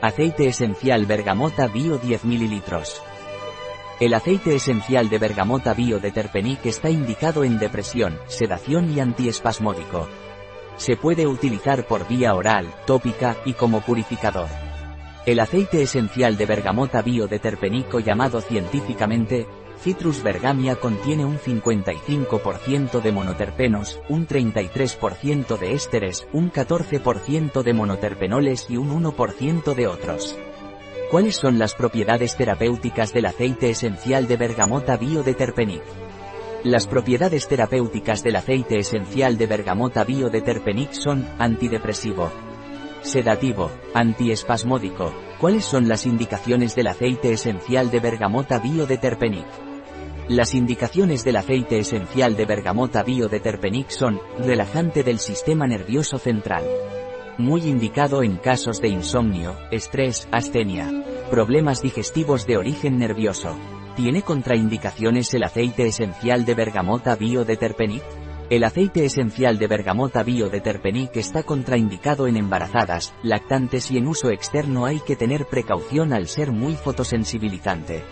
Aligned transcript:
Aceite 0.00 0.46
esencial 0.46 1.06
bergamota 1.06 1.66
bio 1.66 1.98
10 1.98 2.24
ml. 2.24 2.62
El 3.98 4.14
aceite 4.14 4.54
esencial 4.54 5.08
de 5.08 5.18
bergamota 5.18 5.74
bio 5.74 5.98
de 5.98 6.12
Terpenic 6.12 6.66
está 6.66 6.88
indicado 6.88 7.42
en 7.42 7.58
depresión, 7.58 8.16
sedación 8.28 8.96
y 8.96 9.00
antiespasmódico. 9.00 10.06
Se 10.76 10.94
puede 10.94 11.26
utilizar 11.26 11.84
por 11.88 12.06
vía 12.06 12.36
oral, 12.36 12.72
tópica 12.86 13.38
y 13.44 13.54
como 13.54 13.80
purificador. 13.80 14.46
El 15.26 15.40
aceite 15.40 15.82
esencial 15.82 16.36
de 16.36 16.46
bergamota 16.46 17.02
bio 17.02 17.26
de 17.26 17.40
Terpenico 17.40 17.98
llamado 17.98 18.40
científicamente 18.40 19.48
Citrus 19.80 20.24
bergamia 20.24 20.76
contiene 20.76 21.24
un 21.24 21.38
55% 21.38 23.00
de 23.00 23.12
monoterpenos, 23.12 24.00
un 24.08 24.26
33% 24.26 25.56
de 25.56 25.72
ésteres, 25.72 26.26
un 26.32 26.50
14% 26.50 27.62
de 27.62 27.72
monoterpenoles 27.72 28.66
y 28.68 28.76
un 28.76 28.90
1% 29.02 29.74
de 29.74 29.86
otros. 29.86 30.36
¿Cuáles 31.10 31.36
son 31.36 31.58
las 31.58 31.74
propiedades 31.74 32.36
terapéuticas 32.36 33.12
del 33.14 33.26
aceite 33.26 33.70
esencial 33.70 34.26
de 34.26 34.36
bergamota 34.36 34.96
bio 34.96 35.22
de 35.22 35.34
Terpenic? 35.34 35.82
Las 36.64 36.88
propiedades 36.88 37.46
terapéuticas 37.46 38.24
del 38.24 38.36
aceite 38.36 38.80
esencial 38.80 39.38
de 39.38 39.46
bergamota 39.46 40.02
bio 40.02 40.28
de 40.28 40.42
Terpenic 40.42 40.92
son 40.92 41.26
antidepresivo, 41.38 42.32
sedativo, 43.02 43.70
antiespasmódico. 43.94 45.14
¿Cuáles 45.40 45.64
son 45.64 45.88
las 45.88 46.04
indicaciones 46.04 46.74
del 46.74 46.88
aceite 46.88 47.32
esencial 47.32 47.92
de 47.92 48.00
bergamota 48.00 48.58
bio 48.58 48.86
de 48.86 48.98
Terpenic? 48.98 49.67
Las 50.28 50.54
indicaciones 50.54 51.24
del 51.24 51.36
aceite 51.36 51.78
esencial 51.78 52.36
de 52.36 52.44
bergamota 52.44 53.02
bio 53.02 53.28
de 53.28 53.40
Terpenic 53.40 53.88
son, 53.88 54.20
relajante 54.38 55.02
del 55.02 55.20
sistema 55.20 55.66
nervioso 55.66 56.18
central. 56.18 56.64
Muy 57.38 57.62
indicado 57.62 58.22
en 58.22 58.36
casos 58.36 58.82
de 58.82 58.88
insomnio, 58.88 59.56
estrés, 59.70 60.28
astenia. 60.30 60.92
Problemas 61.30 61.80
digestivos 61.80 62.46
de 62.46 62.58
origen 62.58 62.98
nervioso. 62.98 63.56
¿Tiene 63.96 64.20
contraindicaciones 64.20 65.32
el 65.32 65.44
aceite 65.44 65.86
esencial 65.86 66.44
de 66.44 66.54
bergamota 66.54 67.16
bio 67.16 67.46
de 67.46 67.56
Terpenic? 67.56 68.02
El 68.50 68.64
aceite 68.64 69.06
esencial 69.06 69.58
de 69.58 69.66
bergamota 69.66 70.22
bio 70.24 70.50
de 70.50 70.60
Terpenic 70.60 71.16
está 71.16 71.42
contraindicado 71.42 72.26
en 72.26 72.36
embarazadas, 72.36 73.14
lactantes 73.22 73.90
y 73.90 73.96
en 73.96 74.06
uso 74.06 74.30
externo 74.30 74.84
hay 74.84 75.00
que 75.00 75.16
tener 75.16 75.46
precaución 75.46 76.12
al 76.12 76.28
ser 76.28 76.52
muy 76.52 76.74
fotosensibilizante. 76.74 78.04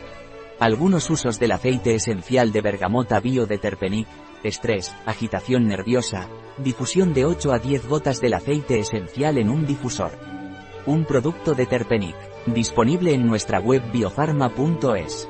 Algunos 0.59 1.11
usos 1.11 1.39
del 1.39 1.53
aceite 1.53 1.95
esencial 1.95 2.51
de 2.51 2.62
bergamota 2.62 3.21
bio 3.21 3.47
de 3.47 3.59
Terpenic, 3.59 4.09
estrés, 4.43 4.95
agitación 5.05 5.69
nerviosa, 5.69 6.31
difusión 6.57 7.13
de 7.13 7.27
8 7.27 7.53
a 7.53 7.59
10 7.59 7.87
gotas 7.87 8.23
del 8.23 8.33
aceite 8.33 8.79
esencial 8.79 9.37
en 9.37 9.51
un 9.51 9.67
difusor. 9.67 10.13
Un 10.87 11.05
producto 11.05 11.53
de 11.53 11.67
Terpenic, 11.67 12.17
disponible 12.47 13.13
en 13.13 13.27
nuestra 13.27 13.61
web 13.61 13.83
biofarma.es. 13.93 15.29